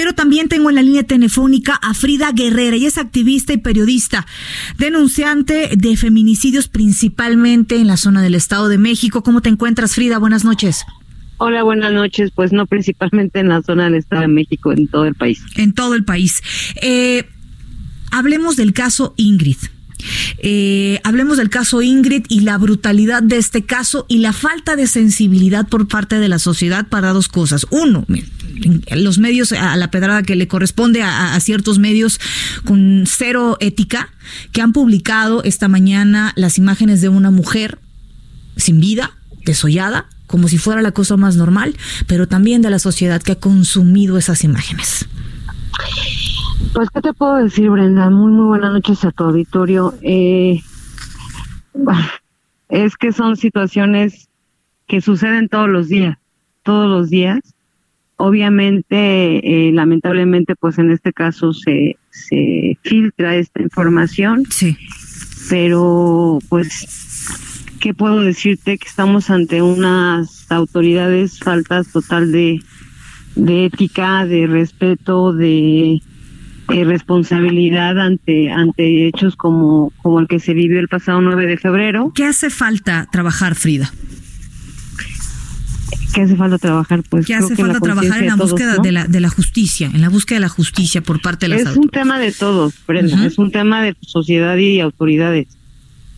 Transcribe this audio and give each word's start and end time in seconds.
Pero 0.00 0.14
también 0.14 0.48
tengo 0.48 0.70
en 0.70 0.76
la 0.76 0.82
línea 0.82 1.02
telefónica 1.02 1.74
a 1.74 1.92
Frida 1.92 2.32
Guerrera, 2.32 2.74
ella 2.74 2.88
es 2.88 2.96
activista 2.96 3.52
y 3.52 3.58
periodista, 3.58 4.26
denunciante 4.78 5.68
de 5.76 5.94
feminicidios 5.94 6.68
principalmente 6.68 7.76
en 7.76 7.86
la 7.86 7.98
zona 7.98 8.22
del 8.22 8.34
Estado 8.34 8.70
de 8.70 8.78
México. 8.78 9.22
¿Cómo 9.22 9.42
te 9.42 9.50
encuentras, 9.50 9.94
Frida? 9.94 10.16
Buenas 10.16 10.42
noches. 10.42 10.86
Hola, 11.36 11.64
buenas 11.64 11.92
noches. 11.92 12.30
Pues 12.34 12.50
no 12.50 12.64
principalmente 12.64 13.40
en 13.40 13.50
la 13.50 13.60
zona 13.60 13.84
del 13.84 13.96
Estado 13.96 14.22
de 14.22 14.28
México, 14.28 14.72
en 14.72 14.88
todo 14.88 15.04
el 15.04 15.14
país. 15.14 15.42
En 15.56 15.74
todo 15.74 15.94
el 15.94 16.06
país. 16.06 16.42
Eh, 16.80 17.26
hablemos 18.10 18.56
del 18.56 18.72
caso 18.72 19.12
Ingrid. 19.18 19.58
Eh, 20.38 20.98
hablemos 21.04 21.36
del 21.36 21.50
caso 21.50 21.82
Ingrid 21.82 22.24
y 22.30 22.40
la 22.40 22.56
brutalidad 22.56 23.22
de 23.22 23.36
este 23.36 23.66
caso 23.66 24.06
y 24.08 24.20
la 24.20 24.32
falta 24.32 24.76
de 24.76 24.86
sensibilidad 24.86 25.68
por 25.68 25.88
parte 25.88 26.18
de 26.18 26.28
la 26.30 26.38
sociedad 26.38 26.86
para 26.88 27.12
dos 27.12 27.28
cosas. 27.28 27.66
Uno, 27.68 28.06
los 28.96 29.18
medios, 29.18 29.52
a 29.52 29.76
la 29.76 29.90
pedrada 29.90 30.22
que 30.22 30.36
le 30.36 30.48
corresponde 30.48 31.02
a, 31.02 31.38
ciertos 31.40 31.78
medios 31.78 32.20
con 32.64 33.04
cero 33.06 33.56
ética, 33.60 34.10
que 34.52 34.60
han 34.60 34.72
publicado 34.72 35.42
esta 35.44 35.68
mañana 35.68 36.32
las 36.36 36.58
imágenes 36.58 37.00
de 37.00 37.08
una 37.08 37.30
mujer 37.30 37.78
sin 38.56 38.80
vida, 38.80 39.12
desollada, 39.44 40.06
como 40.26 40.48
si 40.48 40.58
fuera 40.58 40.82
la 40.82 40.92
cosa 40.92 41.16
más 41.16 41.36
normal, 41.36 41.76
pero 42.06 42.28
también 42.28 42.62
de 42.62 42.70
la 42.70 42.78
sociedad 42.78 43.20
que 43.20 43.32
ha 43.32 43.40
consumido 43.40 44.18
esas 44.18 44.44
imágenes. 44.44 45.08
Pues, 46.72 46.88
¿qué 46.90 47.00
te 47.00 47.12
puedo 47.12 47.36
decir, 47.36 47.68
Brenda? 47.70 48.10
Muy, 48.10 48.30
muy 48.30 48.46
buenas 48.46 48.72
noches 48.72 49.04
a 49.04 49.10
tu 49.10 49.24
auditorio. 49.24 49.94
Eh, 50.02 50.62
es 52.68 52.96
que 52.96 53.12
son 53.12 53.36
situaciones 53.36 54.28
que 54.86 55.00
suceden 55.00 55.48
todos 55.48 55.68
los 55.68 55.88
días, 55.88 56.18
todos 56.62 56.88
los 56.88 57.10
días. 57.10 57.40
Obviamente, 58.22 59.68
eh, 59.68 59.72
lamentablemente, 59.72 60.54
pues 60.54 60.78
en 60.78 60.90
este 60.90 61.10
caso 61.10 61.54
se, 61.54 61.96
se 62.10 62.76
filtra 62.82 63.36
esta 63.36 63.62
información. 63.62 64.44
Sí. 64.50 64.76
Pero, 65.48 66.38
pues, 66.50 67.66
¿qué 67.80 67.94
puedo 67.94 68.20
decirte? 68.20 68.76
Que 68.76 68.86
estamos 68.86 69.30
ante 69.30 69.62
unas 69.62 70.52
autoridades 70.52 71.38
faltas 71.38 71.92
total 71.92 72.30
de, 72.30 72.60
de 73.36 73.64
ética, 73.64 74.26
de 74.26 74.46
respeto, 74.46 75.32
de 75.32 76.02
eh, 76.68 76.84
responsabilidad 76.84 77.98
ante 77.98 78.52
ante 78.52 79.08
hechos 79.08 79.34
como 79.34 79.94
como 80.02 80.20
el 80.20 80.28
que 80.28 80.40
se 80.40 80.52
vivió 80.52 80.78
el 80.78 80.88
pasado 80.88 81.22
9 81.22 81.46
de 81.46 81.56
febrero. 81.56 82.12
¿Qué 82.14 82.26
hace 82.26 82.50
falta 82.50 83.08
trabajar, 83.10 83.54
Frida? 83.54 83.90
¿Qué 86.14 86.22
hace 86.22 86.36
falta 86.36 86.58
trabajar? 86.58 87.02
Pues 87.08 87.26
¿Qué 87.26 87.34
hace 87.34 87.54
falta 87.54 87.80
trabajar 87.80 88.20
en 88.20 88.26
la 88.26 88.36
búsqueda 88.36 88.76
¿no? 88.76 88.82
de 88.82 88.92
la 88.92 89.06
de 89.06 89.20
la 89.20 89.28
justicia, 89.28 89.90
en 89.92 90.00
la 90.00 90.08
búsqueda 90.08 90.36
de 90.36 90.40
la 90.42 90.48
justicia 90.48 91.00
por 91.02 91.20
parte 91.20 91.46
de 91.46 91.50
las 91.50 91.60
Es 91.60 91.66
autoridades? 91.68 91.84
un 91.86 91.90
tema 91.90 92.18
de 92.18 92.32
todos, 92.32 92.74
Brenda, 92.86 93.26
es 93.26 93.38
un 93.38 93.50
tema 93.50 93.82
de 93.82 93.96
sociedad 94.00 94.56
y 94.56 94.80
autoridades. 94.80 95.46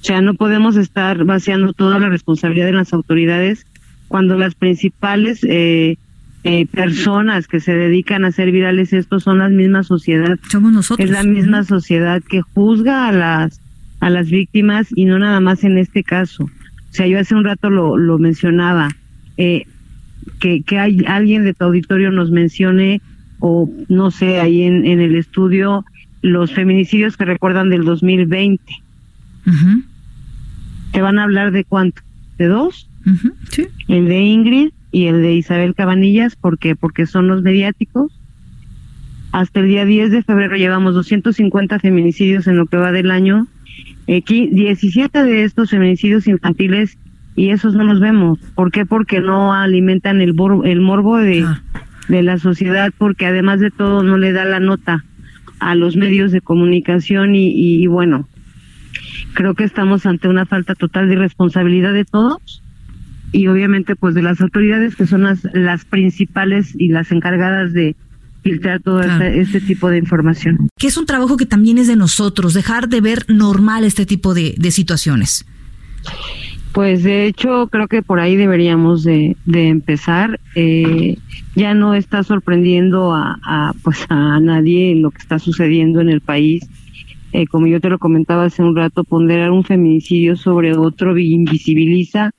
O 0.00 0.04
sea, 0.04 0.20
no 0.20 0.34
podemos 0.34 0.76
estar 0.76 1.24
vaciando 1.24 1.72
toda 1.72 1.98
la 1.98 2.08
responsabilidad 2.08 2.68
en 2.68 2.76
las 2.76 2.92
autoridades 2.92 3.66
cuando 4.08 4.36
las 4.36 4.54
principales 4.54 5.40
eh, 5.42 5.96
eh, 6.44 6.66
personas 6.66 7.48
que 7.48 7.58
se 7.58 7.72
dedican 7.74 8.24
a 8.24 8.28
hacer 8.28 8.52
virales 8.52 8.92
esto 8.92 9.18
son 9.18 9.38
las 9.38 9.50
mismas 9.50 9.88
sociedad. 9.88 10.38
Somos 10.48 10.72
nosotros. 10.72 11.04
Es 11.04 11.12
la 11.12 11.24
misma 11.24 11.64
sociedad 11.64 12.22
que 12.22 12.40
juzga 12.42 13.08
a 13.08 13.12
las 13.12 13.60
a 13.98 14.10
las 14.10 14.28
víctimas 14.30 14.88
y 14.94 15.06
no 15.06 15.18
nada 15.18 15.40
más 15.40 15.64
en 15.64 15.78
este 15.78 16.04
caso. 16.04 16.44
O 16.44 16.92
sea, 16.92 17.06
yo 17.06 17.18
hace 17.18 17.34
un 17.34 17.44
rato 17.44 17.70
lo, 17.70 17.96
lo 17.96 18.18
mencionaba, 18.18 18.90
eh, 19.36 19.64
que, 20.40 20.62
que 20.62 20.78
hay 20.78 21.04
alguien 21.06 21.44
de 21.44 21.54
tu 21.54 21.64
auditorio 21.64 22.10
nos 22.10 22.30
mencione, 22.30 23.00
o 23.38 23.70
no 23.88 24.10
sé, 24.10 24.40
ahí 24.40 24.62
en, 24.62 24.86
en 24.86 25.00
el 25.00 25.16
estudio, 25.16 25.84
los 26.22 26.52
feminicidios 26.52 27.16
que 27.16 27.24
recuerdan 27.24 27.70
del 27.70 27.84
2020. 27.84 28.62
Ujú, 29.46 29.82
¿Te 30.92 31.02
van 31.02 31.18
a 31.18 31.24
hablar 31.24 31.52
de 31.52 31.64
cuánto? 31.64 32.02
¿De 32.38 32.46
dos? 32.46 32.88
sí. 33.50 33.66
El 33.86 34.08
de 34.08 34.20
Ingrid 34.20 34.70
y 34.90 35.06
el 35.06 35.22
de 35.22 35.34
Isabel 35.34 35.74
Cabanillas, 35.74 36.34
¿por 36.36 36.58
qué? 36.58 36.74
Porque 36.74 37.06
son 37.06 37.28
los 37.28 37.42
mediáticos. 37.42 38.12
Hasta 39.30 39.60
el 39.60 39.68
día 39.68 39.84
10 39.84 40.10
de 40.10 40.22
febrero 40.22 40.56
llevamos 40.56 40.94
250 40.94 41.78
feminicidios 41.78 42.46
en 42.46 42.56
lo 42.56 42.66
que 42.66 42.78
va 42.78 42.90
del 42.90 43.10
año. 43.10 43.46
Aquí 44.08 44.48
17 44.52 45.22
de 45.22 45.44
estos 45.44 45.70
feminicidios 45.70 46.26
infantiles 46.26 46.96
y 47.36 47.50
esos 47.50 47.74
no 47.74 47.84
los 47.84 48.00
vemos. 48.00 48.38
¿Por 48.54 48.72
qué? 48.72 48.86
Porque 48.86 49.20
no 49.20 49.52
alimentan 49.54 50.20
el, 50.20 50.32
bor- 50.34 50.66
el 50.66 50.80
morbo 50.80 51.18
de, 51.18 51.40
Claro. 51.40 51.60
de 52.08 52.22
la 52.22 52.38
sociedad, 52.38 52.92
porque 52.96 53.26
además 53.26 53.60
de 53.60 53.70
todo 53.70 54.02
no 54.02 54.16
le 54.16 54.32
da 54.32 54.44
la 54.44 54.58
nota 54.60 55.04
a 55.60 55.74
los 55.74 55.96
medios 55.96 56.32
de 56.32 56.40
comunicación 56.40 57.34
y, 57.34 57.48
y, 57.50 57.82
y 57.82 57.86
bueno, 57.86 58.28
creo 59.34 59.54
que 59.54 59.64
estamos 59.64 60.06
ante 60.06 60.28
una 60.28 60.46
falta 60.46 60.74
total 60.74 61.08
de 61.08 61.16
responsabilidad 61.16 61.92
de 61.92 62.04
todos 62.04 62.62
y 63.32 63.48
obviamente 63.48 63.96
pues 63.96 64.14
de 64.14 64.22
las 64.22 64.40
autoridades 64.40 64.96
que 64.96 65.06
son 65.06 65.24
las, 65.24 65.40
las 65.52 65.84
principales 65.84 66.74
y 66.78 66.88
las 66.88 67.10
encargadas 67.12 67.72
de 67.72 67.96
filtrar 68.42 68.80
todo 68.80 69.00
Claro. 69.02 69.24
este, 69.24 69.40
este 69.40 69.60
tipo 69.60 69.90
de 69.90 69.98
información. 69.98 70.68
Que 70.78 70.86
es 70.86 70.96
un 70.96 71.04
trabajo 71.06 71.36
que 71.36 71.46
también 71.46 71.78
es 71.78 71.88
de 71.88 71.96
nosotros, 71.96 72.54
dejar 72.54 72.88
de 72.88 73.00
ver 73.00 73.24
normal 73.28 73.84
este 73.84 74.06
tipo 74.06 74.32
de, 74.34 74.54
de 74.56 74.70
situaciones. 74.70 75.44
Pues 76.76 77.04
de 77.04 77.24
hecho 77.24 77.68
creo 77.68 77.88
que 77.88 78.02
por 78.02 78.20
ahí 78.20 78.36
deberíamos 78.36 79.02
de, 79.02 79.34
de 79.46 79.68
empezar. 79.68 80.38
Eh, 80.54 81.16
ya 81.54 81.72
no 81.72 81.94
está 81.94 82.22
sorprendiendo 82.22 83.14
a, 83.14 83.38
a, 83.42 83.72
pues 83.82 84.04
a 84.10 84.38
nadie 84.40 84.94
lo 84.94 85.10
que 85.10 85.16
está 85.16 85.38
sucediendo 85.38 86.02
en 86.02 86.10
el 86.10 86.20
país. 86.20 86.68
Eh, 87.32 87.46
como 87.46 87.66
yo 87.66 87.80
te 87.80 87.88
lo 87.88 87.98
comentaba 87.98 88.44
hace 88.44 88.62
un 88.62 88.76
rato, 88.76 89.04
ponderar 89.04 89.52
un 89.52 89.64
feminicidio 89.64 90.36
sobre 90.36 90.76
otro 90.76 91.14
vi- 91.14 91.32
invisibiliza 91.32 92.32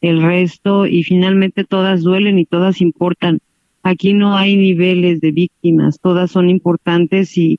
el 0.00 0.22
resto 0.22 0.86
y 0.86 1.02
finalmente 1.02 1.64
todas 1.64 2.04
duelen 2.04 2.38
y 2.38 2.44
todas 2.44 2.80
importan. 2.80 3.40
Aquí 3.82 4.12
no 4.12 4.36
hay 4.36 4.56
niveles 4.56 5.20
de 5.20 5.32
víctimas, 5.32 5.98
todas 6.00 6.30
son 6.30 6.48
importantes 6.48 7.36
y, 7.36 7.58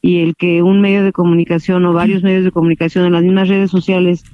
y 0.00 0.20
el 0.20 0.36
que 0.36 0.62
un 0.62 0.80
medio 0.80 1.04
de 1.04 1.12
comunicación 1.12 1.84
o 1.84 1.92
varios 1.92 2.22
medios 2.22 2.44
de 2.44 2.50
comunicación 2.50 3.04
en 3.04 3.12
las 3.12 3.22
mismas 3.22 3.48
redes 3.48 3.70
sociales 3.70 4.24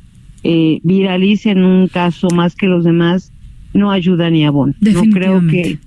eh, 0.49 0.79
viralicen 0.85 1.65
un 1.65 1.89
caso 1.89 2.29
más 2.31 2.55
que 2.55 2.67
los 2.69 2.85
demás 2.85 3.33
no 3.75 3.91
ayuda 3.91 4.31
ni 4.31 4.45
abona. 4.47 4.75
No 4.81 5.03
creo 5.13 5.41
que 5.49 5.79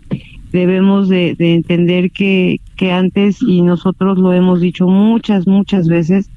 debemos 0.51 1.07
de, 1.07 1.35
de 1.37 1.53
entender 1.55 2.11
que, 2.11 2.59
que 2.75 2.91
antes, 2.91 3.41
y 3.41 3.61
nosotros 3.61 4.17
lo 4.17 4.33
hemos 4.33 4.59
dicho 4.59 4.87
muchas, 4.87 5.47
muchas 5.47 5.87
veces, 5.87 6.29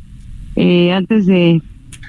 eh, 0.57 0.93
antes 0.93 1.27
de 1.27 1.61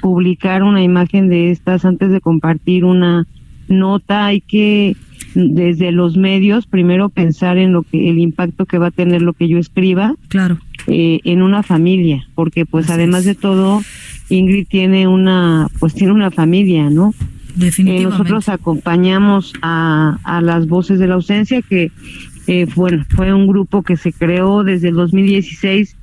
publicar 0.02 0.64
una 0.64 0.84
imagen 0.84 1.30
de 1.30 1.50
estas, 1.52 1.84
antes 1.86 2.12
de 2.12 2.20
compartir 2.22 2.84
una 2.86 3.26
nota, 3.70 4.26
hay 4.28 4.42
que 4.42 4.96
desde 5.36 5.92
los 5.92 6.16
medios 6.16 6.68
primero 6.68 7.10
pensar 7.10 7.58
en 7.58 7.72
lo 7.74 7.82
que 7.84 8.10
el 8.10 8.20
impacto 8.20 8.66
que 8.66 8.78
va 8.78 8.88
a 8.88 8.92
tener 8.92 9.22
lo 9.24 9.34
que 9.34 9.48
yo 9.48 9.58
escriba 9.58 10.14
Claro. 10.28 10.60
eh, 10.88 11.22
en 11.24 11.42
una 11.42 11.64
familia, 11.64 12.28
porque 12.36 12.66
pues 12.66 12.86
Así 12.86 12.94
además 12.94 13.22
es. 13.22 13.26
de 13.28 13.36
todo 13.36 13.82
Ingrid 14.34 14.68
tiene 14.68 15.08
una 15.08 15.68
pues 15.80 15.94
tiene 15.94 16.14
una 16.14 16.32
familia, 16.32 16.90
¿no? 16.90 17.14
Eh, 17.20 17.26
Definitivamente. 17.56 18.10
nosotros 18.10 18.50
acompañamos 18.50 19.54
a, 19.62 20.18
a 20.24 20.42
las 20.42 20.68
voces 20.68 21.00
de 21.00 21.08
la 21.08 21.16
ausencia, 21.16 21.62
que 21.62 21.92
eh, 22.48 22.68
bueno, 22.76 23.06
fue 23.16 23.34
un 23.34 23.48
grupo 23.48 23.84
que 23.84 23.96
se 23.96 24.12
creó 24.12 24.64
desde 24.64 24.90
el 24.90 24.96
2016, 24.96 25.96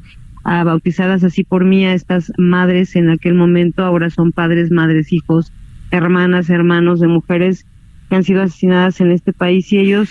ah, 0.45 0.65
bautizadas 0.65 1.23
así 1.25 1.45
por 1.45 1.65
mí 1.65 1.85
a 1.85 1.93
estas 1.93 2.33
madres 2.39 2.97
en 2.97 3.11
aquel 3.11 3.35
momento, 3.35 3.85
ahora 3.85 4.11
son 4.11 4.33
padres, 4.33 4.71
madres, 4.71 5.13
hijos, 5.13 5.53
hermanas, 5.91 6.49
hermanos 6.49 7.01
de 7.01 7.09
mujeres 7.09 7.67
que 8.09 8.17
han 8.17 8.25
sido 8.25 8.43
asesinadas 8.43 9.01
en 9.01 9.11
este 9.11 9.33
país 9.33 9.73
y 9.73 9.79
ellos 9.79 10.11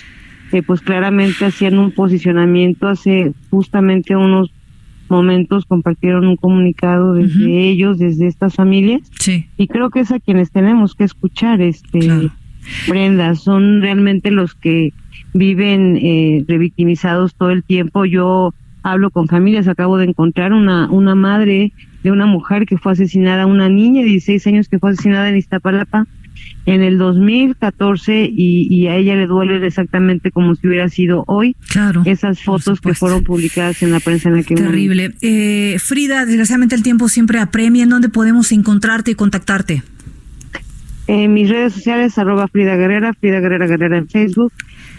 eh, 0.51 0.62
pues 0.62 0.81
claramente 0.81 1.45
hacían 1.45 1.77
un 1.80 1.92
posicionamiento 1.92 2.88
hace 2.88 3.33
justamente 3.50 4.16
unos 4.16 4.51
momentos 5.10 5.66
compartieron 5.66 6.28
un 6.28 6.36
comunicado 6.36 7.14
desde 7.14 7.70
ellos, 7.70 7.98
desde 7.98 8.28
estas 8.28 8.56
familias 8.56 9.02
Sí. 9.20 9.46
y 9.58 9.68
creo 9.68 9.90
que 9.90 10.02
es 10.02 10.12
a 10.12 10.20
quienes 10.20 10.52
tenemos 10.52 10.96
que 10.96 11.04
escuchar 11.04 11.62
este 11.62 12.00
Claro. 12.00 12.30
Brenda 12.88 13.36
son 13.36 13.82
realmente 13.82 14.32
los 14.32 14.54
que 14.54 14.94
viven 15.34 15.98
eh, 15.98 16.44
revictimizados 16.48 17.34
todo 17.36 17.52
el 17.52 17.64
tiempo. 17.64 18.06
Yo 18.06 18.54
hablo 18.84 19.12
con 19.12 19.28
familias, 19.28 19.68
acabo 19.68 19.98
de 19.98 20.06
encontrar 20.06 20.54
una, 20.54 20.90
una 20.92 21.16
madre 21.16 21.72
de 22.04 22.12
una 22.12 22.26
mujer 22.26 22.66
que 22.66 22.78
fue 22.78 22.92
asesinada, 22.94 23.46
una 23.46 23.70
niña 23.70 24.02
de 24.02 24.10
16 24.10 24.48
años 24.48 24.70
que 24.70 24.80
fue 24.80 24.92
asesinada 24.92 25.30
en 25.30 25.38
Iztapalapa 25.38 26.08
en 26.74 26.83
el 26.83 26.98
2014 27.00 28.30
y, 28.31 28.68
y 28.69 28.88
a 28.88 28.95
ella 28.95 29.16
le 29.16 29.25
duele 29.25 29.66
exactamente 29.66 30.30
como 30.31 30.54
si 30.56 30.68
hubiera 30.68 30.88
sido 30.88 31.24
hoy. 31.25 31.56
Claro. 31.69 32.04
Esas 32.06 32.44
fotos 32.44 32.80
que 32.80 32.94
fueron 32.94 33.24
publicadas 33.24 33.81
en 33.81 33.92
la 33.92 34.00
prensa 34.00 34.30
en 34.30 34.36
aquel 34.36 34.57
Terrible. 34.57 35.16
Eh, 35.21 35.77
Frida, 35.80 36.25
desgraciadamente 36.25 36.75
el 36.75 36.83
tiempo 36.83 37.10
siempre 37.10 37.39
apremia. 37.39 37.83
¿En 37.83 37.89
dónde 37.89 38.10
podemos 38.10 38.51
encontrarte 38.51 39.10
y 39.12 39.16
contactarte? 39.16 39.81
En 41.07 41.33
mis 41.33 41.50
redes 41.50 41.74
sociales, 41.74 42.16
arroba 42.19 42.48
Frida 42.48 42.75
Guerrera, 42.75 43.16
Frida 43.16 43.39
Guerrera 43.39 43.66
Guerrera 43.66 43.98
en 43.98 44.07
Facebook, 44.07 44.54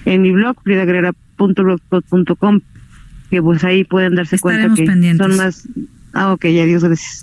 en 0.06 0.22
mi 0.22 0.32
blog, 0.32 0.56
fridaguerrera.blogspot.com, 0.64 2.61
que 3.31 3.40
pues 3.40 3.62
ahí 3.62 3.84
pueden 3.84 4.17
darse 4.17 4.34
Estaremos 4.34 4.76
cuenta 4.76 4.82
que 4.82 4.87
pendientes. 4.88 5.25
son 5.25 5.37
más... 5.37 5.69
Ah, 6.12 6.32
ok, 6.32 6.46
adiós, 6.46 6.82
gracias. 6.82 7.22